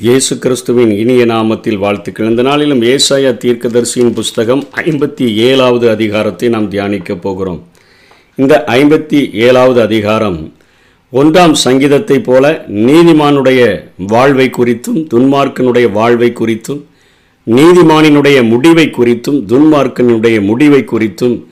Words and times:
இயேசு 0.00 0.38
கிறிஸ்துவின் 0.38 0.90
இனிய 0.90 1.24
நாமத்தில் 1.24 1.78
வாழ்த்துக்கள் 1.78 2.28
இந்த 2.28 2.42
நாளிலும் 2.42 2.80
ஏசாயா 2.82 3.36
தீர்க்கதரிசியின் 3.36 4.12
புஸ்தகம் 4.12 4.66
ஐம்பத்தி 4.76 5.34
ஏழாவது 5.34 5.90
அதிகாரத்தை 5.90 6.48
நாம் 6.48 6.70
தியானிக்கப் 6.70 7.20
போகிறோம். 7.20 7.66
இந்த 8.34 8.64
ஐம்பத்தி 8.68 9.32
ஏழாவது 9.32 9.82
அதிகாரம் 9.82 10.52
ஒன்றாம் 11.12 11.54
சங்கீதத்தைப் 11.64 12.22
போல 12.22 12.66
நீதிமானுடைய 12.68 13.82
வாழ்வை 13.96 14.50
குறித்தும் 14.58 15.06
துன்மார்க்கனுடைய 15.14 15.92
வாழ்வை 15.92 16.32
குறித்தும் 16.32 16.82
நீதிமானினுடைய 17.46 18.48
முடிவை 18.48 18.86
குறித்தும் 18.86 19.40
துன்மார்க்கனுடைய 19.46 20.40
முடிவை 20.40 20.84
குறித்தும் 20.92 21.44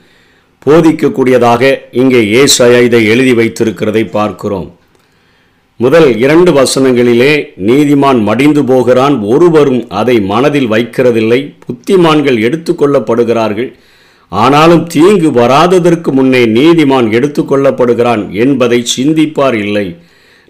போதிக்கக்கூடியதாக 0.65 1.79
இங்கே 1.91 2.45
ஏசாயா 2.45 2.83
இதை 2.83 3.05
எழுதி 3.05 3.33
வைத்திருக்கிறதை 3.33 4.09
பார்க்கிறோம். 4.11 4.77
முதல் 5.79 6.17
இரண்டு 6.17 6.51
வசனங்களிலே 6.51 7.31
நீதிமான் 7.67 8.19
மடிந்து 8.23 8.63
போகிறான் 8.63 9.15
ஒருவரும் 9.23 9.87
அதை 9.89 10.19
மனதில் 10.31 10.69
வைக்கிறதில்லை. 10.71 11.39
புத்திமான்கள் 11.65 12.37
எடுத்துக்கொள்ளப்படுகிறார்கள் 12.47 13.69
ஆனாலும் 14.31 14.83
தீங்கு 14.87 15.31
வராததற்கு 15.31 16.11
முன்னே 16.11 16.43
நீதிமான் 16.57 17.07
எடுத்துக்கொள்ளப்படுகிறான் 17.17 18.23
என்பதை 18.43 18.79
சிந்திப்பார் 18.95 19.57
இல்லை. 19.65 19.87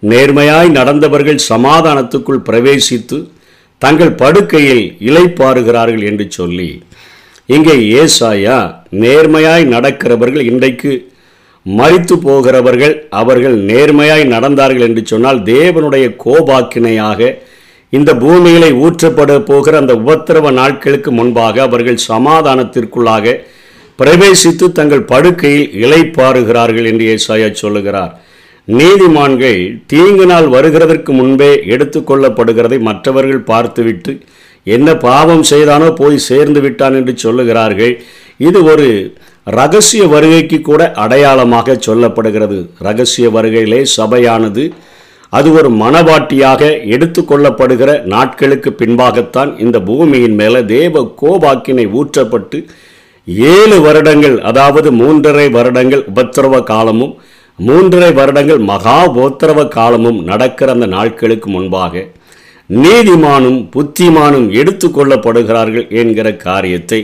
நேர்மையாய் 0.03 0.69
நடந்தவர்கள் 0.69 1.39
சமாதானத்துக்குள் 1.49 2.45
பிரவேசித்து 2.49 3.17
தங்கள் 3.81 4.13
படுக்கையில் 4.15 4.85
இலைப்பாறுகிறார்கள் 4.99 6.03
என்று 6.03 6.25
சொல்லி 6.31 6.69
இங்கே 7.45 7.75
ஏசாயா 8.01 8.57
நேர்மையாய் 9.03 9.65
நடக்கிறவர்கள் 9.65 10.45
இன்றைக்கு 10.51 10.91
மறித்து 11.65 12.15
போகிறவர்கள் 12.17 12.93
அவர்கள் 13.21 13.55
நேர்மையாய் 13.69 14.25
நடந்தார்கள் 14.33 14.85
என்று 14.87 15.01
சொன்னால் 15.11 15.39
தேவனுடைய 15.51 16.05
கோபாக்கினையாக 16.23 17.29
இந்த 17.93 18.11
பூமிகளை 18.15 18.69
ஊற்றப்பட 18.85 19.31
போகிற 19.49 19.73
அந்த 19.81 19.93
உபத்திரவ 20.01 20.51
நாட்களுக்கு 20.51 21.09
முன்பாக 21.11 21.61
அவர்கள் 21.61 22.05
சமாதானத்திற்குள்ளாக 22.11 23.35
பிரவேசித்து 23.99 24.65
தங்கள் 24.71 25.09
படுக்கையில் 25.11 25.67
இலைப்பாறுகிறார்கள் 25.83 26.87
என்று 26.91 27.05
ஏசாயா 27.15 27.49
சொல்லுகிறார். 27.61 28.13
நீதிமான்கள் 28.67 29.59
தீங்கு 29.91 30.25
நாள் 30.25 30.47
வருகிறதற்கு 30.55 31.11
முன்பே 31.19 31.51
எடுத்துக்கொள்ளப்படுகிறதை 31.73 32.79
மற்றவர்கள் 32.89 33.47
பார்த்துவிட்டு 33.51 34.13
என்ன 34.67 34.89
பாவம் 35.07 35.43
செய்தானோ 35.51 35.87
போய் 36.01 36.25
சேர்ந்து 36.29 36.59
விட்டான் 36.61 36.95
என்று 36.99 37.13
சொல்லுகிறார்கள். 37.23 37.93
இது 38.47 38.59
ஒரு 38.71 38.87
ரகசிய 39.47 40.03
வருகைக்கு 40.07 40.61
கூட 40.61 40.81
அடையாளமாக 40.95 41.77
சொல்லப்படுகிறது. 41.87 42.59
ரகசிய 42.79 43.29
வருகையிலே 43.29 43.81
சபையானது 43.97 44.63
அது 45.33 45.49
ஒரு 45.53 45.69
மனவாட்டியாக 45.69 46.63
எடுத்துக்கொள்ளப்படுகிற 46.85 47.91
நாட்களுக்கு 48.05 48.69
பின்பாகத்தான் 48.71 49.51
இந்த 49.57 49.77
பூமியின் 49.79 50.35
மேலே 50.35 50.61
தேவ 50.65 51.03
கோபாக்கினை 51.21 51.85
ஊற்றப்பட்டு 51.91 52.57
ஏழு 53.51 53.77
வருடங்கள் 53.81 54.37
அதாவது 54.41 54.89
மூன்றரை 54.91 55.51
வருடங்கள் 55.51 56.03
உபத்திரவ 56.03 56.63
காலமும் 56.63 57.13
மூன்றரை 57.59 58.11
வருடங்கள் 58.13 58.61
மகா 58.63 58.97
உபத்திரவ 59.11 59.67
காலமும் 59.67 60.19
நடக்கிற 60.23 60.71
அந்த 60.71 60.85
நாட்களுக்கு 60.85 61.49
முன்பாக 61.49 62.03
நீதிமானும் 62.69 63.59
புத்திமானும் 63.75 64.47
எடுத்துக்கொள்ளப்படுகிறார்கள் 64.53 65.87
என்கிற 65.93 66.27
காரியத்தை 66.37 66.99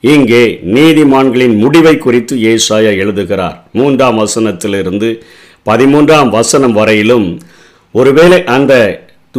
இங்கே 0.00 0.42
நீதிமான்களின் 0.76 1.56
முடிவை 1.56 1.98
குறித்து 1.98 2.34
ஏசாயா 2.36 2.92
எழுதுகிறார். 3.02 3.56
மூன்றாம் 3.72 4.18
வசனத்திலிருந்து 4.18 5.08
பதிமூன்றாம் 5.66 6.28
வசனம் 6.28 6.72
வரையிலும் 6.72 7.26
ஒருவேளை 7.92 8.44
அந்த 8.56 8.74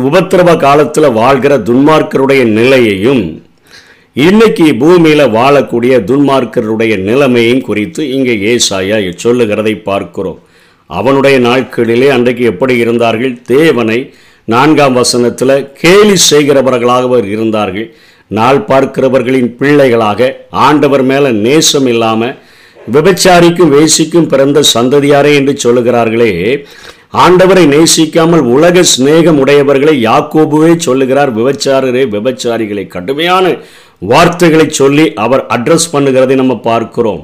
உபத்திரவ 0.07 0.49
காலத்தில் 0.57 1.16
வாழ்கிற 1.21 1.53
துன்மார்க்கருடைய 1.57 2.44
நிலையையும் 2.57 3.23
இன்னைக்கு 4.13 4.75
பூமியில் 4.75 5.34
வாழக்கூடிய 5.38 5.94
துன்மார்க்கருடைய 6.09 6.94
நிலைமையும் 7.09 7.61
குறித்து 7.61 8.01
இங்கே 8.16 8.35
ஏசாயா 8.51 9.16
சொல்லுகிறதை 9.16 9.75
பார்க்கிறோம். 9.89 10.39
அவனுடைய 10.85 11.39
நாட்களிலே 11.39 12.07
அன்றைக்கு 12.07 12.44
எப்படி 12.44 12.75
இருந்தார்கள்? 12.78 13.34
தேவனை 13.55 14.00
நான்காம் 14.53 14.94
வசனத்தில் 14.94 15.72
கேலி 15.81 16.16
செய்கிறவர்களாக 16.29 17.25
இருந்தார்கள். 17.35 17.95
நாள் 18.38 18.62
பார்க்கிறவர்களின் 18.69 19.50
பிள்ளைகளாக 19.59 20.29
ஆண்டவர் 20.67 21.03
மேலே 21.12 21.31
நேசம் 21.45 21.90
இல்லாமல் 21.94 22.38
விபச்சாரிக்கும் 22.95 23.73
வேசிக்கும் 23.75 24.29
பிறந்த 24.34 24.59
சந்ததியாரே 24.75 25.31
என்று 25.40 25.53
சொல்லுகிறார்களே 25.63 26.31
ஆண்டவரை 27.23 27.63
நேசிக்காமல் 27.73 28.44
உலக 28.56 28.81
சிநேகம் 28.91 29.40
உடையவர்களை 29.44 29.94
யாக்கோபுவே 30.07 30.72
சொல்லுகிறார். 30.85 31.31
விபச்சாரரே 31.38 32.03
விபச்சாரிகளை 32.16 32.84
கடுமையான 32.95 33.45
வார்த்தைகளை 34.12 34.67
சொல்லி 34.79 35.06
அவர் 35.23 35.44
அட்ரஸ் 35.56 35.88
பண்ணுகிறதை 35.94 36.35
நம்ம 36.41 36.56
பார்க்கிறோம். 36.67 37.23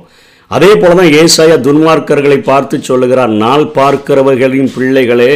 அதே 0.52 0.72
போல 0.82 0.96
தான் 1.00 1.14
ஏசாயா 1.22 1.58
துன்மார்க்கர்களை 1.68 2.40
பார்த்து 2.50 2.76
சொல்லுகிறார் 2.90 3.32
நாள் 3.44 3.68
பார்க்கிறவர்களின் 3.78 4.74
பிள்ளைகளே 4.78 5.34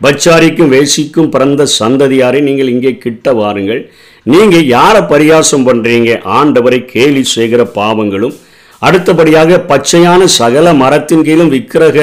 பச்சாரிக்கும் 0.00 0.72
வேசிக்கும் 0.74 1.30
பிறந்த 1.34 1.66
சந்ததியாரை 1.80 2.40
நீங்கள் 2.48 2.72
இங்கே 2.74 2.92
கிட்ட 3.04 3.32
வாருங்கள். 3.40 3.82
நீங்கள் 4.26 4.66
யாரை 4.66 5.00
பரியாசம் 5.02 5.66
பண்ணுறீங்க 5.68 6.10
ஆண்டவரை 6.38 6.84
கேலி 6.84 7.22
செய்கிற 7.24 7.62
பாவங்களும் 7.74 8.36
அடுத்தபடியாக 8.78 9.58
பச்சையான 9.68 10.24
சகல 10.38 10.72
மரத்தின் 10.74 11.22
கீழும் 11.22 11.48
விக்கிரக 11.48 11.98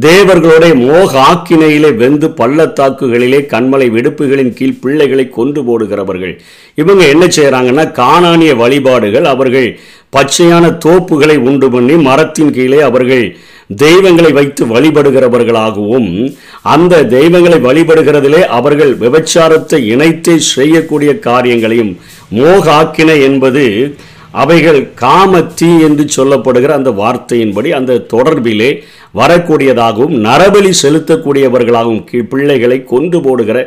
தேவர்களுடைய 0.00 0.74
மோக 0.74 1.10
ஆக்கினையிலே 1.32 1.90
வெந்து 1.96 2.28
பள்ளத்தாக்குகளிலே 2.28 3.40
கண்மலை 3.52 3.86
வெடுப்புகளின் 3.90 4.52
கீழ் 4.52 4.80
பிள்ளைகளை 4.80 5.26
கொண்டு 5.28 5.60
போடுகிறவர்கள். 5.62 6.34
இவங்க 6.74 7.02
என்ன 7.06 7.24
செய்கிறாங்கன்னா 7.26 7.84
காணானிய 7.92 8.54
வழிபாடுகள் 8.56 9.24
அவர்கள் 9.24 9.68
பச்சையான 10.16 10.64
தோப்புகளை 10.84 11.36
உண்டு 11.48 11.70
பண்ணி 11.70 11.96
மரத்தின் 12.08 12.52
கீழே 12.52 12.80
அவர்கள் 12.80 13.24
தெய்வங்களை 13.70 14.30
வைத்து 14.32 14.62
வழிபடுகிறவர்களாகவும் 14.66 16.10
அந்த 16.66 17.02
தெய்வங்களை 17.08 17.58
வழிபடுகிறதிலே 17.60 18.42
அவர்கள் 18.50 18.92
விபச்சாரத்தை 18.94 19.80
இணைத்து 19.86 20.34
செய்யக்கூடிய 20.48 21.12
காரியங்களையும் 21.20 21.92
மோகாக்கின 22.32 23.10
என்பது 23.20 23.64
அவைகள் 24.34 24.80
காம 24.94 25.40
தீ 25.54 25.68
என்று 25.84 26.04
சொல்லப்படுகிற 26.08 26.70
அந்த 26.74 26.90
வார்த்தையின்படி 26.92 27.70
அந்த 27.70 28.02
தொடர்பிலே 28.12 28.70
வரக்கூடியதாகவும் 29.14 30.16
நரபலி 30.20 30.72
செலுத்தக்கூடியவர்களாகவும் 30.80 32.04
பிள்ளைகளை 32.28 32.78
கொண்டு 32.84 33.18
போடுகிற 33.20 33.58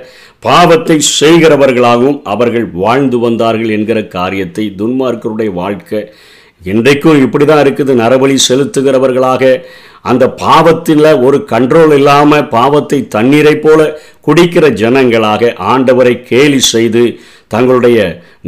பாவத்தை 0.43 0.97
செய்கிறவர்களாகவும் 1.19 2.19
அவர்கள் 2.23 2.67
வாழ்ந்து 2.75 3.19
வந்தார்கள் 3.19 3.69
என்கிற 3.69 4.01
காரியத்தை 4.07 4.65
துன்மார்க்கருடைய 4.77 5.51
வாழ்க்கை 5.53 6.01
இன்றைக்கும் 6.61 7.21
இப்படி 7.25 7.45
தான் 7.45 7.63
இருக்குது. 7.63 7.91
நரபலி 8.03 8.35
செலுத்துகிறவர்களாக 8.47 9.51
அந்த 10.09 10.25
பாவத்தில் 10.43 11.07
ஒரு 11.27 11.37
கண்ட்ரோல் 11.51 11.93
இல்லாமல் 11.99 12.47
பாவத்தை 12.57 12.99
தண்ணீரை 13.15 13.55
போல 13.65 13.81
குடிக்கிற 14.27 14.65
ஜனங்களாக 14.81 15.51
ஆண்டவரை 15.73 16.13
கேலி 16.29 16.59
செய்து 16.73 17.03
தங்களுடைய 17.53 17.97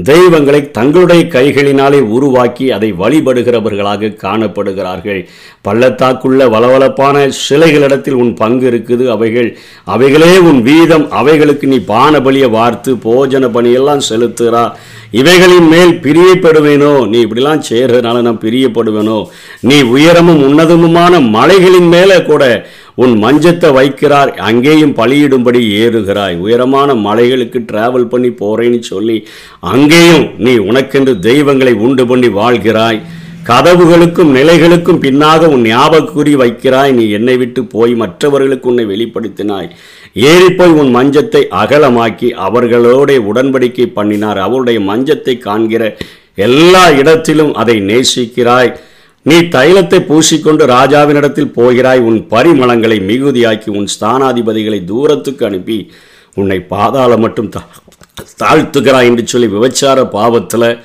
தெய்வங்களை 0.10 0.60
தங்களுடைய 0.78 1.22
கைகளினாலே 1.36 2.00
உருவாக்கி 2.16 2.66
அதை 2.78 2.90
வழிபடுகிறவர்களாக 3.02 4.12
காணப்படுகிறார்கள். 4.24 5.22
பள்ளத்தாக்குள்ள 5.68 6.42
வளவளப்பான 6.56 7.16
சிலைகளிடத்தில் 7.46 8.20
உன் 8.24 8.34
பங்கு 8.34 8.66
இருக்குது. 8.72 9.06
அவைகள் 9.16 9.50
அவைகளே 9.96 10.34
உன் 10.50 10.62
வீதம். 10.70 11.06
அவைகளுக்கு 11.22 11.68
நீ 11.68 11.80
பானபலியை 11.94 12.50
வார்த்து 12.58 12.94
போஜன 13.08 13.52
பணியெல்லாம் 13.58 14.08
செலுத்துகிறா 14.10 14.66
இவைகளின் 15.12 15.68
மேல் 15.68 16.00
பிரியப்படுவேனோ? 16.00 17.08
நீ 17.08 17.26
இப்படிலாம் 17.26 17.62
செய்கிறதுனால 17.70 18.22
நான் 18.22 18.40
பிரியப்படுவேனோ? 18.40 19.26
நீ 19.62 19.82
உயரமும் 19.82 20.42
உன்னதமுமான 20.42 21.30
மலைகளின் 21.30 21.88
மேலே 21.88 22.22
கூட 22.22 22.70
உன் 22.96 23.24
மஞ்சத்தை 23.24 23.70
வைக்கிறார். 23.70 24.28
அங்கேயும் 24.28 24.96
பலியிடும்படி 24.96 25.62
ஏறுகிறாய். 25.70 26.38
உயரமான 26.38 26.94
மலைகளுக்கு 26.94 27.60
டிராவல் 27.72 28.10
பண்ணி 28.10 28.28
போறேன்னு 28.28 28.80
சொல்லி 28.80 29.28
அங்கேயும் 29.60 30.30
நீ 30.38 30.58
உனக்கென்று 30.58 31.20
தெய்வங்களை 31.20 31.74
உண்டு 31.74 32.08
பண்ணி 32.08 32.28
வாழ்கிறாய். 32.28 33.02
கதவுகளுக்கும் 33.50 34.36
நிலைகளுக்கும் 34.36 35.02
பின்னாக 35.02 35.46
உன் 35.46 35.62
ஞாபகக்குறி 35.62 36.36
வைக்கிறாய். 36.36 36.92
நீ 36.92 37.10
என்னை 37.10 37.38
விட்டு 37.38 37.64
போய் 37.66 37.96
மற்றவர்களுக்கு 37.96 38.70
உன்னை 38.70 38.86
வெளிப்படுத்தினாய். 38.86 39.70
ஏறிப்போய் 40.16 40.74
உன் 40.74 40.96
மஞ்சத்தை 40.96 41.48
அகலமாக்கி 41.52 42.32
அவர்களோட 42.50 43.18
உடன்படிக்கை 43.34 43.86
பண்ணினார். 43.94 44.38
அவருடைய 44.38 44.80
மஞ்சத்தை 44.80 45.38
காண்கிற 45.38 45.98
எல்லா 46.36 46.90
இடத்திலும் 46.90 47.54
அதை 47.54 47.76
நேசிக்கிறாய். 47.82 48.76
நீ 49.22 49.36
தைலத்தை 49.36 50.00
பூசிக்கொண்டு 50.00 50.66
ராஜாவினிடத்தில் 50.66 51.54
போகிறாய். 51.54 52.00
உன் 52.00 52.28
பரிமளங்களை 52.30 53.00
மிகுதியாக்கி 53.00 53.70
உன் 53.70 53.88
ஸ்தானாதிபதிகளை 54.00 54.84
தூரத்துக்கு 54.84 55.46
அனுப்பி 55.46 55.92
உன்னை 56.36 56.60
பாதாளம் 56.60 57.20
மட்டும் 57.20 57.50
தா- 57.50 58.44
தாழ்த்துகிறாய் 58.44 59.04
என்று 59.04 59.28
சொல்லி 59.28 59.48
விபச்சார 59.48 60.06
பாவத்தில் 60.06 60.80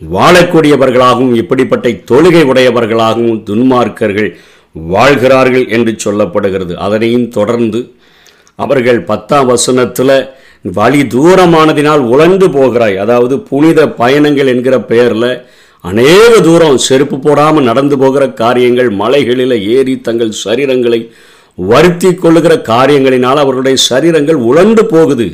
வாழக்கூடியவர்களாகவும் 0.00 1.36
இப்படிப்பட்ட 1.42 1.88
தொழுகை 2.10 2.42
உடையவர்களாகவும் 2.52 3.42
துன்மார்க்கர்கள் 3.48 4.30
வாழ்கிறார்கள் 4.74 5.66
என்று 5.76 5.92
சொல்லப்படுகிறது. 6.04 6.74
அதனையும் 6.86 7.28
தொடர்ந்து 7.36 7.80
அவர்கள் 8.64 9.00
பத்தாம் 9.10 9.48
வசனத்தில் 9.52 10.18
வழி 10.78 11.00
தூரமானதினால் 11.14 12.02
உழண்டு 12.12 12.46
போகிறாய். 12.56 12.96
அதாவது 13.04 13.34
புனித 13.50 13.88
பயணங்கள் 14.00 14.52
என்கிற 14.54 14.76
பெயரில் 14.90 15.30
அநேக 15.84 16.30
தூரம் 16.46 16.78
செருப்பு 16.86 17.16
போடாமல் 17.18 17.68
நடந்து 17.70 17.96
போகிற 18.02 18.24
காரியங்கள் 18.42 18.90
மலைகளில் 19.02 19.56
ஏறி 19.74 19.94
தங்கள் 20.06 20.32
சரீரங்களை 20.44 21.00
வருத்தி 21.58 22.10
கொள்ளுகிற 22.14 22.54
காரியங்களினால் 22.70 23.42
அவர்களுடைய 23.42 23.76
சரீரங்கள் 23.90 24.40
உழண்டு 24.48 24.82
போகுது. 24.94 25.28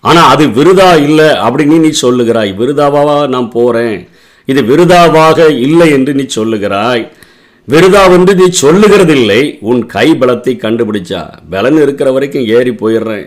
ஆனால் 0.00 0.28
அது 0.32 0.44
விருதா 0.46 1.02
இல்லை 1.02 1.26
அப்படின்னு 1.26 1.78
நீ 1.78 1.90
சொல்லுகிறாய். 2.02 2.52
விருதாவாக 2.60 3.28
நான் 3.28 3.50
போகிறேன் 3.50 4.08
இது 4.44 4.62
விருதாவாக 4.62 5.48
இல்லை 5.66 5.90
என்று 5.90 6.14
நீ 6.14 6.26
சொல்லுகிறாய். 6.36 7.02
விருதா 7.68 8.10
வந்து 8.10 8.34
நீ 8.34 8.46
சொல்லுகிறதில்லை. 8.62 9.58
உன் 9.60 9.86
கை 9.86 10.14
பலத்தை 10.14 10.58
கண்டுபிடிச்சா. 10.62 11.20
பலன் 11.50 11.78
இருக்கிற 11.82 12.12
வரைக்கும் 12.12 12.46
ஏறி 12.46 12.70
போயிடுறேன். 12.70 13.26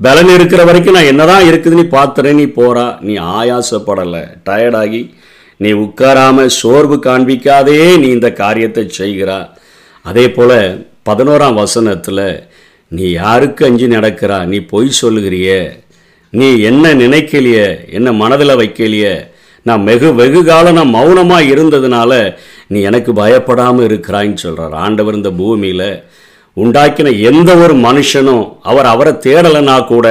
பலன் 0.00 0.28
இருக்கிற 0.28 0.64
வரைக்கும் 0.64 0.94
நான் 0.94 1.10
என்னதான் 1.12 1.46
இருக்குதுன்னு 1.48 1.86
பார்த்துறேன். 1.96 2.32
நீ 2.32 2.44
போறா. 2.44 3.00
நீ 3.00 3.14
ஆயாசப்படலை. 3.14 4.24
டயர்டாகி 4.44 5.14
நீ 5.56 5.72
உட்காராம 5.72 6.46
சோர்வு 6.46 6.96
காண்பிக்காதே 7.06 7.98
நீ 7.98 8.08
இந்த 8.08 8.32
காரியத்தை 8.32 8.90
செய்கிறா. 8.98 9.38
அதே 10.02 10.30
போல 10.30 10.52
பதினோராம் 11.10 11.54
வசனத்தில் 11.54 12.46
நீ 12.88 13.10
யாருக்கு 13.10 13.64
அஞ்சு 13.64 13.86
நடக்கிறா? 13.88 14.44
நீ 14.44 14.58
பொய் 14.58 14.88
சொல்லுகிறியே? 15.02 15.60
நீ 16.32 16.48
என்ன 16.60 16.94
நினைக்கலைய 16.94 17.58
என்ன 17.90 18.12
மனதில் 18.12 18.58
வைக்கலைய? 18.60 19.06
நான் 19.66 19.84
வெகு 19.84 20.08
வெகு 20.14 20.44
காலம் 20.44 20.74
நான் 20.74 20.94
மௌனமாக 20.96 21.48
இருந்ததுனால 21.52 22.12
நீ 22.66 22.80
எனக்கு 22.80 23.10
பயப்படாமல் 23.12 23.86
இருக்கிறான்னு 23.88 24.42
சொல்கிறார் 24.44 24.74
ஆண்டவர் 24.84 25.14
இந்த 25.14 25.30
பூமியில் 25.30 25.88
உண்டாக்கின 26.56 27.10
எந்த 27.30 27.50
ஒரு 27.54 27.74
மனுஷனும் 27.86 28.44
அவர் 28.62 28.86
அவரை 28.86 29.12
தேடலைன்னா 29.26 29.76
கூட 29.86 30.06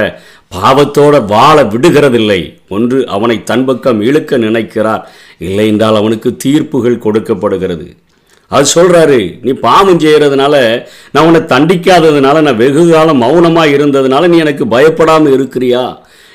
பாவத்தோட 0.55 1.15
வாழ 1.25 1.55
விடுகிறதில்லை. 1.63 2.41
ஒன்று 2.69 2.99
அவனை 3.15 3.43
தன் 3.43 3.65
பக்கம் 3.65 4.01
இழுக்க 4.01 4.37
நினைக்கிறார். 4.37 5.03
இல்லை 5.47 5.65
என்றால் 5.67 5.95
அவனுக்கு 5.95 6.29
தீர்ப்புகள் 6.43 7.03
கொடுக்கப்படுகிறது. 7.05 7.87
அது 8.51 8.65
சொல்கிறாரு 8.75 9.19
நீ 9.45 9.51
பாவம் 9.51 9.99
செய்கிறதுனால 9.99 10.55
நான் 11.11 11.27
உன்னை 11.29 11.41
தண்டிக்காததுனால 11.53 12.41
நான் 12.41 12.61
வெகு 12.63 12.83
காலம் 12.91 13.23
மௌனமாக 13.25 13.75
இருந்ததுனால 13.77 14.27
நீ 14.27 14.37
எனக்கு 14.37 14.67
பயப்படாமல் 14.75 15.35
இருக்கிறியா? 15.37 15.83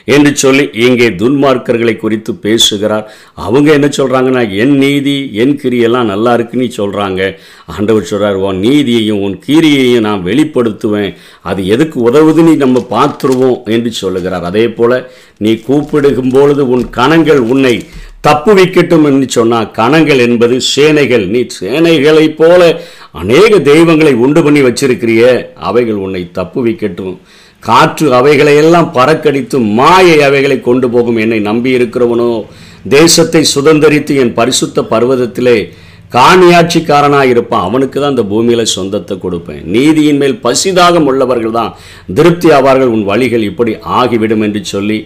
என்று 0.04 0.30
சொல்லி 0.36 0.64
இங்கே 0.86 1.08
துன்மார்க்கர்களை 1.22 1.96
குறித்து 1.96 2.34
பேசுகிறார். 2.34 3.06
அவங்க 3.34 3.72
என்ன 3.72 3.88
சொல்கிறாங்கன்னா 3.98 4.42
என் 4.62 4.76
நீதி 4.76 5.16
என் 5.32 5.56
கிரியெல்லாம் 5.62 6.10
நல்லா 6.12 6.34
இருக்குன்னு 6.34 6.68
சொல்கிறாங்க 6.76 7.20
ஆண்டவர் 7.74 8.10
சொல்கிறார் 8.12 8.38
உன் 8.46 8.62
நீதியையும் 8.68 9.22
உன் 9.26 9.36
கீரியையும் 9.46 10.06
நான் 10.08 10.26
வெளிப்படுத்துவேன். 10.28 11.12
அது 11.42 11.66
எதுக்கு 11.66 11.98
உதவுதுன்னு 12.10 12.54
நம்ம 12.64 12.86
பார்த்துருவோம் 12.94 13.60
என்று 13.76 13.92
சொல்லுகிறார். 14.02 14.48
அதே 14.52 14.68
போல் 14.78 14.96
நீ 15.36 15.52
கூப்பிடுகும் 15.68 16.32
பொழுது 16.36 16.68
உன் 16.68 16.90
கணங்கள் 16.90 17.42
உன்னை 17.52 17.74
தப்பு 18.26 18.52
வைக்கட்டும் 18.54 19.06
என்று 19.10 19.26
சொன்னால் 19.28 19.70
கணங்கள் 19.70 20.20
என்பது 20.26 20.56
சேனைகள். 20.60 21.24
நீ 21.26 21.40
சேனைகளைப் 21.60 22.36
போல 22.40 22.60
அநேக 23.20 23.58
தெய்வங்களை 23.70 24.12
உண்டு 24.24 24.42
பண்ணி 24.42 24.60
வச்சிருக்கிறிய 24.60 25.22
அவைகள் 25.68 26.02
உன்னை 26.04 26.22
தப்பு 26.38 26.60
வைக்கட்டும். 26.66 27.16
காற்று 27.62 28.06
அவைகளை 28.18 28.54
எல்லாம் 28.62 28.90
பறக்கடித்து 28.96 29.56
மாயை 29.78 30.16
அவைகளை 30.28 30.56
கொண்டு 30.68 30.86
போகும் 30.94 31.20
என்னை 31.24 31.38
நம்பி 31.48 31.70
இருக்கிறவனோ 31.78 32.32
தேசத்தை 32.94 33.42
சுதந்தரித்து 33.54 34.12
என் 34.22 34.36
பரிசுத்த 34.38 34.82
பர்வதத்திலே 34.92 35.58
காணியாட்சிக்காரனாக 36.16 37.30
இருப்பான். 37.32 37.66
அவனுக்கு 37.68 37.98
தான் 37.98 38.14
இந்த 38.14 38.24
பூமியில் 38.32 38.72
சொந்தத்தை 38.74 39.14
கொடுப்பேன். 39.18 39.62
நீதியின் 39.74 40.18
மேல் 40.22 40.34
பசிதாகம் 40.46 41.06
உள்ளவர்கள் 41.10 41.56
தான் 41.58 41.70
திருப்தி 42.18 42.48
ஆவார்கள். 42.56 42.92
உன் 42.96 43.06
வழிகள் 43.10 43.46
இப்படி 43.50 43.72
ஆகிவிடும் 43.98 44.44
என்று 44.46 44.60
சொல்லி 44.72 44.98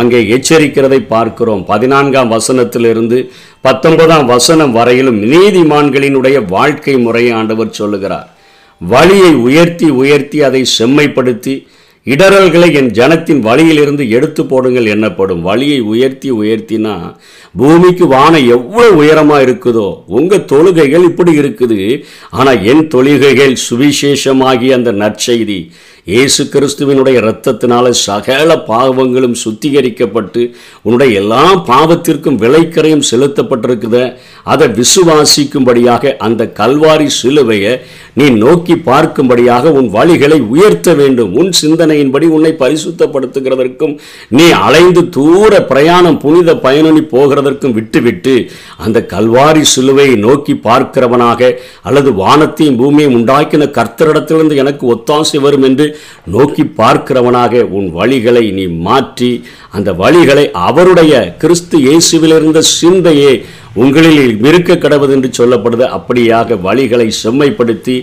அங்கே 0.00 0.20
எச்சரிக்கிறதை 0.36 1.00
பார்க்கிறோம். 1.14 1.64
பதினான்காம் 1.72 2.30
வசனத்திலிருந்து 2.36 3.18
பத்தொன்பதாம் 3.66 4.28
வசனம் 4.34 4.76
வரையிலும் 4.78 5.18
நீதிமான்களினுடைய 5.32 6.38
வாழ்க்கை 6.56 6.94
முறையை 7.06 7.32
ஆண்டவர் 7.40 7.76
சொல்லுகிறார். 7.80 8.28
வழியை 8.80 9.32
உயர்த்தி 9.48 9.88
உயர்த்தி 10.02 10.38
அதை 10.48 10.62
செம்மைப்படுத்தி 10.78 11.56
இடரல்களை 12.06 12.68
என் 12.74 12.88
ஜனத்தின் 12.90 13.40
வழியிலிருந்து 13.40 14.04
எடுத்து 14.10 14.42
போடுங்கள் 14.44 14.86
என்னப்படும் 14.86 15.42
வழியை 15.42 15.80
உயர்த்தி 15.80 16.30
உயர்த்தினா 16.32 16.94
பூமிக்கு 17.56 18.06
வானம் 18.06 18.48
எவ்வளவு 18.48 18.96
உயரமா 19.02 19.36
இருக்குதோ 19.46 19.86
உங்க 20.06 20.36
தொழுகைகள் 20.36 21.04
இப்படி 21.04 21.38
இருக்குது. 21.38 22.04
ஆனா 22.30 22.52
என் 22.52 22.88
தொழுகைகள் 22.88 23.54
சுவிசேஷமாகி 23.70 24.70
அந்த 24.72 24.92
நற்செய்தி. 24.92 25.60
இயேசு 26.06 26.42
கிறிஸ்துவினுடைய 26.52 27.16
இரத்தத்தினால 27.20 27.90
சகல 28.06 28.54
பாவங்களும் 28.68 29.36
சுத்திகரிக்கப்பட்டு 29.42 30.40
உன்னுடைய 30.82 31.18
எல்லா 31.20 31.42
பாவத்திற்கும் 31.68 32.38
விலைக்கரையும் 32.40 33.04
செலுத்தப்பட்டிருக்குத. 33.10 33.98
அதை 34.44 34.66
விசுவாசிக்கும்படியாக 34.78 36.14
அந்த 36.26 36.48
கல்வாரி 36.60 37.06
சிலுவையை 37.18 37.74
நீ 38.14 38.26
நோக்கி 38.30 38.76
பார்க்கும்படியாக 38.88 39.72
உன் 39.72 39.88
வழிகளை 39.90 40.38
உயர்த்த 40.54 40.94
வேண்டும். 40.94 41.30
உன் 41.40 41.52
சிந்தனையின்படி 41.60 42.26
உன்னை 42.38 42.52
பரிசுத்தப்படுத்துகிறதற்கும் 42.62 43.94
நீ 44.28 44.48
அலைந்து 44.66 45.04
தூர 45.18 45.62
பிரயாணம் 45.70 46.20
புனித 46.24 46.56
பயணி 46.56 47.04
போகிறதற்கும் 47.14 47.76
விட்டுவிட்டு 47.78 48.34
அந்த 48.86 49.04
கல்வாரி 49.14 49.64
சிலுவையை 49.74 50.18
நோக்கி 50.26 50.56
பார்க்கிறவனாக 50.66 51.52
அல்லது 51.82 52.12
வானத்தையும் 52.14 52.80
பூமியையும் 52.82 53.16
உண்டாக்கின 53.20 53.70
கர்த்தரிடத்திலிருந்து 53.80 54.56
எனக்கு 54.56 54.86
ஒத்தாசை 54.96 55.40
வரும் 55.46 55.66
என்று 55.68 55.88
நோக்கி 56.34 56.64
பார்க்கிறவனாக 56.80 57.62
உன் 57.78 57.88
வழிகளை 57.98 58.44
நீ 58.58 58.64
மாற்றி 58.88 59.30
அந்த 59.76 59.90
வழிகளை 60.02 60.44
அவருடைய 60.68 61.12
கிறிஸ்து 61.42 61.78
இயேசுவிலிருந்த 61.86 62.62
சிந்தையே 62.78 63.32
உங்களில் 63.82 64.20
இருக்க 64.50 64.72
கடவுது 64.84 65.14
என்று 65.16 65.30
சொல்லப்படுது. 65.40 65.84
அப்படியாக 65.98 66.58
வழிகளை 66.68 67.08
செம்மைப்படுத்தி 67.22 67.96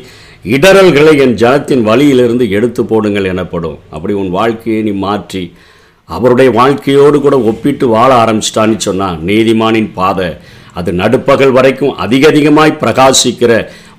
இடரல்களை 0.56 1.14
என் 1.24 1.36
ஜனத்தின் 1.42 1.84
வழியிலிருந்து 1.90 2.46
எடுத்து 2.58 2.82
போடுங்கள் 2.92 3.32
எனப்படும். 3.34 3.80
அப்படி 3.96 4.14
உன் 4.22 4.32
வாழ்க்கையை 4.38 4.82
நீ 4.88 4.94
மாற்றி 5.08 5.44
அவருடைய 6.10 6.50
வாழ்க்கையோடு 6.60 7.18
கூட 7.24 7.36
ஒப்பிட்டு 7.50 7.86
வாழ 7.96 8.10
ஆரம்பிச்சிட்டான்னு 8.24 8.78
சொன்னா 8.86 9.10
நீதிமானின் 9.30 9.92
பாதை 9.98 10.30
அது 10.80 10.90
நடுப்பகல் 11.02 11.54
வரைக்கும் 11.58 11.98
அதிக 12.04 12.24
அதிகமாய் 12.32 12.80
பிரகாசிக்கிற 12.84 13.52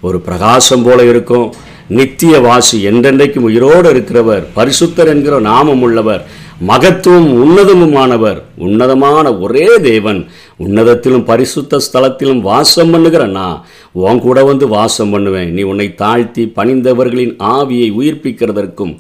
ஒரு 0.07 0.19
பிரகாசம் 0.27 0.85
போல 0.87 0.99
இருக்கும். 1.13 1.47
நித்திய 1.91 2.35
வாசி 2.41 2.79
என்றென்றைக்கும் 2.85 3.49
உயிரோடு 3.49 3.89
இருக்கிறவர் 3.91 4.45
பரிசுத்தர் 4.55 5.09
என்கிற 5.09 5.37
நாமம் 5.41 5.83
உள்ளவர் 5.83 6.23
மகத்துவம் 6.67 7.29
உன்னதமுமானவர் 7.43 8.41
உன்னதமான 8.59 9.27
ஒரே 9.39 9.67
தேவன் 9.83 10.21
உன்னதத்திலும் 10.65 11.29
பரிசுத்த 11.31 11.81
ஸ்தலத்திலும் 11.87 12.41
வாசம் 12.49 12.91
பண்ணுகிற 12.93 13.23
நான் 13.37 13.61
உன் 14.07 14.21
கூட 14.25 14.39
வந்து 14.49 14.65
வாசம் 14.75 15.13
பண்ணுவேன். 15.13 15.51
நீ 15.57 15.63
உன்னை 15.71 15.87
தாழ்த்தி 16.03 16.43
பணிந்தவர்களின் 16.57 17.33
ஆவியை 17.57 17.89
உயிர்ப்பிக்கிறதற்கும் 18.01 18.93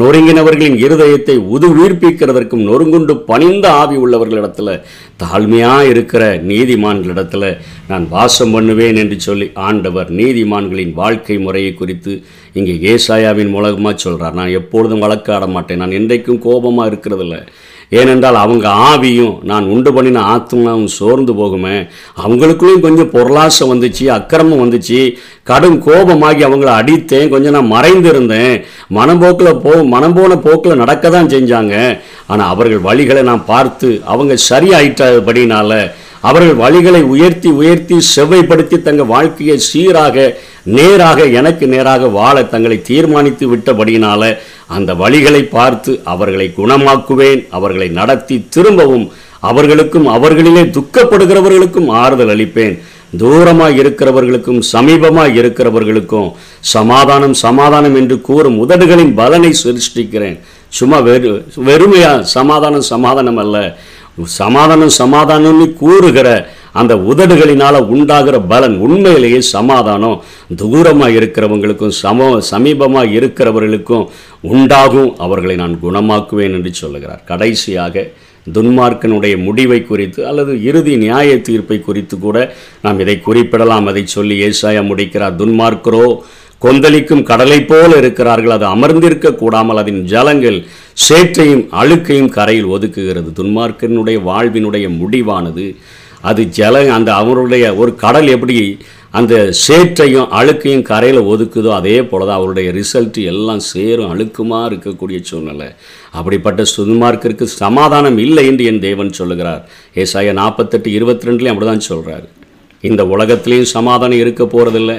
நொறுங்கினவர்களின் 0.00 0.76
இருதயத்தை 0.84 1.34
உது 1.54 1.68
உயிர்ப்பிக்கிறதற்கும் 1.76 2.62
நொறுங்குண்டு 2.68 3.14
பணிந்த 3.30 3.66
ஆவி 3.80 3.96
உள்ளவர்களிடத்தில் 4.04 4.80
தாழ்மையாக 5.22 5.90
இருக்கிற 5.92 6.22
நீதிமான்களிடத்தில் 6.50 7.48
நான் 7.90 8.06
வாசம் 8.14 8.54
பண்ணுவேன் 8.54 9.00
என்று 9.02 9.18
சொல்லி 9.20 9.48
ஆண்டவர் 9.68 10.10
நீதிமான்களின் 10.20 10.94
வாழ்க்கை 11.00 11.36
முறையை 11.38 11.74
குறித்து 11.74 12.14
இங்கே 12.60 12.76
ஏசாயாவின் 12.92 13.52
மூலமாக 13.56 13.94
சொல்கிறார் 13.96 14.38
நான் 14.40 14.56
எப்பொழுதும் 14.60 15.04
வழக்காட 15.04 15.46
மாட்டேன் 15.56 15.82
நான் 15.84 15.98
என்றைக்கும் 16.00 16.42
கோபமாக 16.46 16.90
இருக்கிறதில்ல. 16.90 17.36
ஏனென்றால் 17.98 18.38
அவங்க 18.42 18.66
ஆவியும் 18.90 19.34
நான் 19.50 19.64
உண்டு 19.74 19.90
பண்ணின 19.94 20.20
ஆத்மாவும் 20.34 20.92
சோர்ந்து 20.98 21.32
போகுமே. 21.40 21.76
அவங்களுக்குள்ளேயும் 22.24 22.84
கொஞ்சம் 22.86 23.10
பொருளாசம் 23.14 23.72
வந்துச்சு 23.72 24.04
அக்கிரமம் 24.16 24.62
வந்துச்சு. 24.62 25.00
கடும் 25.50 25.78
கோபமாகி 25.86 26.42
அவங்கள 26.48 26.70
அடித்தேன். 26.80 27.32
கொஞ்சம் 27.34 27.56
நான் 27.56 27.72
மறைந்திருந்தேன். 27.72 28.54
மனம்போக்கில் 28.98 29.60
போ 29.64 29.74
மனம் 29.94 30.16
போன 30.18 30.38
போக்கில் 30.46 30.80
நடக்க 30.82 31.10
தான் 31.16 31.32
செஞ்சாங்க. 31.34 31.74
ஆனால் 32.26 32.52
அவர்கள் 32.54 32.86
வழிகளை 32.88 33.22
நான் 33.30 33.48
பார்த்து 33.52 33.90
அவங்க 34.12 34.36
சரியாயிட்டபடினால 34.50 35.70
அவர்கள் 36.28 36.60
வழிகளை 36.62 37.02
உயர்த்தி 37.14 37.50
உயர்த்தி 37.60 37.96
செவ்வைப்படுத்தி 38.14 38.76
தங்கள் 38.86 39.10
வாழ்க்கையை 39.14 39.56
சீராக 39.68 40.26
நேராக 40.76 41.24
எனக்கு 41.40 41.64
நேராக 41.74 42.08
வாழ 42.18 42.36
தங்களை 42.52 42.78
தீர்மானித்து 42.90 43.46
விட்டபடியினால 43.52 44.22
அந்த 44.76 44.90
வழிகளை 45.02 45.42
பார்த்து 45.56 45.92
அவர்களை 46.14 46.46
குணமாக்குவேன் 46.60 47.42
அவர்களை 47.58 47.88
நடத்தி 48.00 48.38
திரும்பவும் 48.56 49.06
அவர்களுக்கும் 49.50 50.08
அவர்களிலே 50.16 50.64
துக்கப்படுகிறவர்களுக்கும் 50.76 51.88
ஆறுதல் 52.02 52.32
அளிப்பேன். 52.34 52.74
தூரமாக 53.20 53.78
இருக்கிறவர்களுக்கும் 53.82 54.60
சமீபமாக 54.72 55.34
இருக்கிறவர்களுக்கும் 55.40 56.28
சமாதானம் 56.74 57.34
சமாதானம் 57.44 57.96
என்று 58.00 58.16
கூறும் 58.28 58.60
உதடுகளின் 58.64 59.12
பலனை 59.20 59.50
சிருஷ்டிக்கிறேன். 59.62 60.38
சும்மா 60.78 60.98
வெறு 61.08 61.32
வெறுமையா 61.68 62.12
சமாதானம் 62.36 62.86
சமாதானம் 62.92 63.40
அல்ல. 63.42 63.56
சமாதானம் 64.24 64.90
சமாதானம்னு 64.98 65.72
கூறுகிற 65.72 66.48
அந்த 66.72 66.94
உதடுகளினால் 66.96 67.86
உண்டாகிற 67.86 68.40
பலன் 68.40 68.78
உண்மையிலேயே 68.78 69.40
சமாதானம். 69.40 70.22
தூரமாக 70.56 71.10
இருக்கிறவங்களுக்கும் 71.10 71.88
சம 71.88 72.40
சமீபமாக 72.50 73.12
இருக்கிறவர்களுக்கும் 73.18 74.08
உண்டாகும். 74.40 75.16
அவர்களை 75.18 75.56
நான் 75.56 75.78
குணமாக்குவேன் 75.82 76.52
என்று 76.52 76.74
சொல்லுகிறார். 76.74 77.24
கடைசியாக 77.24 78.10
துன்மார்க்கனுடைய 78.52 79.42
முடிவை 79.42 79.82
குறித்து 79.82 80.26
அல்லது 80.26 80.62
இறுதி 80.62 80.96
நியாய 80.96 81.40
தீர்ப்பை 81.40 81.80
குறித்து 81.80 82.18
கூட 82.18 82.54
நாம் 82.82 83.00
இதை 83.00 83.20
குறிப்பிடலாம். 83.20 83.86
அதை 83.86 84.06
சொல்லி 84.06 84.48
ஏசாயா 84.48 84.86
முடிக்கிறார். 84.86 85.36
துன்மார்க்கரோ 85.36 86.18
கொந்தளிக்கும் 86.64 87.26
கடலை 87.30 87.58
போல 87.70 87.90
இருக்கிறார்கள். 88.02 88.54
அது 88.56 88.66
அமர்ந்திருக்க 88.74 89.30
கூடாமல் 89.42 89.80
அதன் 89.82 90.00
ஜலங்கள் 90.12 90.58
சேற்றையும் 91.06 91.64
அழுக்கையும் 91.80 92.32
கரையில் 92.36 92.72
ஒதுக்குகிறது. 92.74 93.30
துன்மார்க்கனுடைய 93.40 94.18
வாழ்வினுடைய 94.30 94.88
முடிவானது. 95.00 95.66
அது 96.30 96.42
ஜல 96.56 96.74
அந்த 96.96 97.10
அவருடைய 97.20 97.64
ஒரு 97.82 97.92
கடல் 98.02 98.28
எப்படி 98.34 98.56
அந்த 99.18 99.34
சேற்றையும் 99.62 100.28
அழுக்கையும் 100.38 100.84
கரையில் 100.90 101.20
ஒதுக்குதோ 101.30 101.70
அதே 101.78 101.96
போல 102.10 102.26
தான் 102.28 102.38
அவருடைய 102.40 102.68
ரிசல்ட் 102.76 103.18
எல்லாம் 103.32 103.62
சேரும் 103.70 104.10
அழுக்குமாக 104.12 104.68
இருக்கக்கூடிய 104.70 105.18
சூழ்நிலை. 105.30 105.68
அப்படிப்பட்ட 106.18 106.64
சுதுமார்க்கிற்கு 106.74 107.46
சமாதானம் 107.62 108.18
இல்லை 108.26 108.44
என்று 108.50 108.68
என் 108.70 108.84
தேவன் 108.86 109.10
சொல்லுகிறார். 109.20 109.62
ஏசாய 110.02 110.32
நாற்பத்தெட்டு 110.40 110.90
இருபத்தி 110.98 111.28
ரெண்டுலேயும் 111.28 111.54
அப்படி 111.54 111.68
தான் 111.70 111.88
சொல்கிறார் 111.90 112.24
இந்த 112.90 113.04
உலகத்திலையும் 113.14 113.72
சமாதானம் 113.76 114.22
இருக்க 114.22 114.44
போகிறதில்ல 114.54 114.94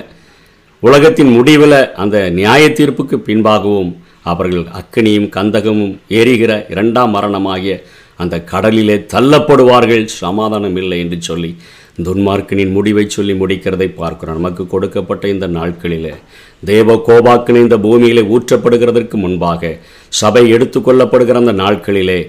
உலகத்தின் 0.86 1.30
முடிவில் 1.36 1.80
அந்த 2.04 2.18
நியாய 2.38 2.64
தீர்ப்புக்கு 2.78 3.18
பின்பாகவும். 3.28 3.92
அவர்கள் 4.32 4.66
அக்கினியும் 4.80 5.28
கந்தகமும் 5.36 5.94
எரிகிற 6.20 6.52
இரண்டாம் 6.74 7.14
மரணமாகிய 7.16 7.74
அந்த 8.22 8.36
கடலிலே 8.52 8.98
தள்ளப்படுவார்கள். 9.14 10.04
சமாதானம் 10.24 10.76
இல்லை 10.82 11.00
என்று 11.04 11.18
சொல்லி 11.30 11.52
துன்மார்க்கனின் 12.06 12.76
முடிவை 12.76 13.06
சொல்லி 13.16 13.34
முடிக்கிறதை 13.42 13.88
பார்க்கிறோம். 14.02 14.38
நமக்கு 14.40 14.64
கொடுக்கப்பட்ட 14.68 15.24
இந்த 15.34 15.48
நாட்களிலே 15.58 16.14
தேவ 16.72 16.96
கோபாக்கினை 17.08 17.62
இந்த 17.66 17.78
பூமியிலே 17.86 18.24
ஊற்றப்படுகிறதற்கு 18.36 19.18
முன்பாக 19.26 19.78
சபை 20.22 20.44
எடுத்துக்கொள்ளப்படுகிற 20.56 21.42
அந்த 21.44 21.54
நாட்களிலே 21.64 22.20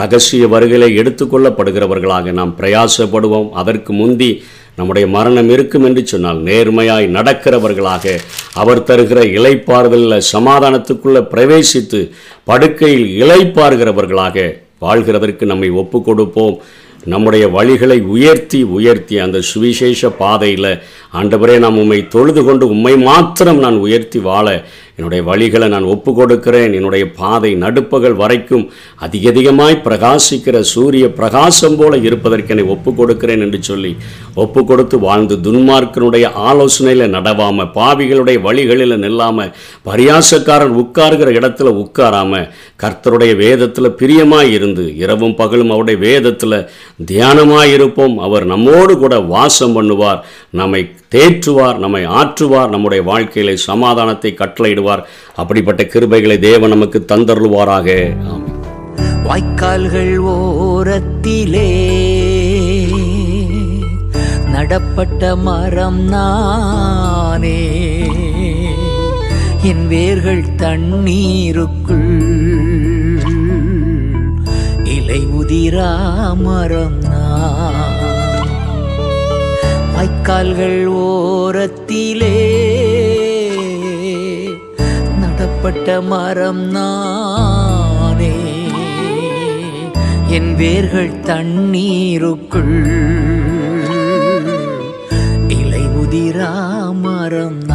ரகசிய 0.00 0.44
வருகளை 0.54 0.88
எடுத்துக்கொள்ளப்படுகிறவர்களாக 1.02 2.32
நாம் 2.40 2.56
பிரயாசப்படுவோம். 2.60 3.48
அதற்கு 3.62 3.92
முந்தி 3.92 4.30
நம்முடைய 4.76 5.06
மரணம் 5.08 5.48
இருக்கும் 5.48 5.84
என்று 5.84 6.06
சொன்னால் 6.06 6.42
நேர்மையாய் 6.42 7.06
நடக்கிறவர்களாக 7.16 8.14
அவர் 8.54 8.82
தருகிற 8.82 9.20
இலைப்பாறுதலில் 9.38 10.28
சமாதானத்துக்குள்ளே 10.32 11.22
பிரவேசித்து 11.34 12.00
படுக்கையில் 12.44 13.06
இலைப்பார்கிறவர்களாக 13.24 14.46
வாழ்கிறதற்கு 14.80 15.44
நம்மை 15.44 15.70
ஒப்பு 15.70 16.02
கொடுப்போம். 16.02 16.56
நம்முடைய 17.04 17.44
வழிகளை 17.48 18.00
உயர்த்தி 18.02 18.62
உயர்த்தி 18.62 19.18
அந்த 19.18 19.40
சுவிசேஷ 19.40 20.10
பாதையில் 20.10 20.82
ஆண்டவரே 21.12 21.56
நாம் 21.58 21.78
உம்மை 21.78 22.08
தொழுது 22.08 22.44
கொண்டு 22.44 22.68
உம்மை 22.68 22.96
மாத்திரம் 22.96 23.58
நான் 23.58 23.76
உயர்த்தி 23.76 24.18
வாழ 24.18 24.46
என்னுடைய 24.98 25.22
வழிகளை 25.22 25.68
நான் 25.68 25.84
ஒப்பு 25.84 26.14
கொடுக்கிறேன் 26.14 26.72
என்னுடைய 26.72 27.04
பாதை 27.10 27.54
நடுப்பகல் 27.54 28.14
வரைக்கும் 28.14 28.70
அதிக 28.96 29.30
அதிகமாய் 29.30 29.82
பிரகாசிக்கிற 29.84 30.60
சூரிய 30.60 31.08
பிரகாசம் 31.08 31.76
போல 31.76 31.96
இருப்பதற்கு 31.96 32.48
என்னை 32.48 32.66
ஒப்பு 32.66 32.94
கொடுக்கிறேன் 32.94 33.40
என்று 33.40 33.62
சொல்லி 33.62 33.96
ஒப்பு 34.34 34.64
கொடுத்து 34.64 34.98
வாழ்ந்து 34.98 35.36
துன்மார்க்கனுடைய 35.36 36.26
ஆலோசனையில் 36.34 37.12
நடவாம 37.12 37.66
பாவிகளுடைய 37.74 38.40
வழிகளில் 38.40 38.96
நில்லாம 38.96 39.48
பரியாசக்காரன் 39.84 40.76
உட்கார்கிற 40.76 41.30
இடத்துல 41.32 41.72
உட்காராம 41.84 42.42
கர்த்தருடைய 42.82 43.36
வேதத்தில் 43.36 43.96
பிரியமாய் 43.96 44.52
இருந்து 44.52 44.96
இரவும் 44.96 45.34
பகலும் 45.34 45.70
அவருடைய 45.70 45.98
வேதத்தில் 46.00 46.58
தியானமாக 47.06 47.72
இருப்போம் 47.72 48.18
அவர் 48.18 48.44
நம்மோடு 48.44 48.98
கூட 48.98 49.14
வாசம் 49.20 49.76
பண்ணுவார் 49.76 50.22
நம்மை 50.50 50.82
தேற்றுவார் 51.14 51.78
நம்மை 51.78 52.04
ஆற்றுவார் 52.06 52.70
நம்முடைய 52.70 53.02
வாழ்க்கையிலே 53.04 53.56
சமாதானத்தை 53.56 54.30
கட்டளையிடுவார். 54.34 54.80
அப்படிப்பட்ட 55.34 55.82
கிருபைகளை 55.82 56.38
தேவன் 56.38 56.68
நமக்கு 56.68 57.04
தந்தருள்வாராக. 57.08 58.16
வாய்க்கால்கள் 59.28 60.16
ஓரத்திலே 60.18 61.70
நடப்பட்ட 64.52 65.36
மரம் 65.36 66.00
நானே. 66.00 67.60
என் 69.62 69.88
வேர்கள் 69.88 70.54
தண்ணீருக்குள் 70.54 72.20
இலை 74.84 75.26
உதிரா 75.26 75.90
மரம் 76.36 76.98
நான். 77.00 77.90
வாய்க்கால்கள் 79.96 80.86
ஓரத்திலே 80.86 82.41
நடப்பட்ட 85.64 86.00
மரம் 86.02 86.62
நானே. 86.70 88.30
என் 90.28 90.50
வேர்கள் 90.54 91.20
தண்ணீருக்குள் 91.20 92.78
இலை 95.58 95.84
உதிரா 96.02 96.50
மரம் 97.04 97.60
நான் 97.64 97.71